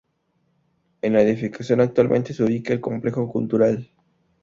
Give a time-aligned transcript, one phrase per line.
[1.03, 3.87] En la edificación actualmente se ubica el Complejo Cultural.